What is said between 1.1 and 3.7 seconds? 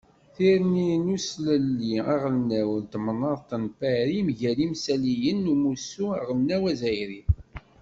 uslelli aɣelnaw n temnaḍt n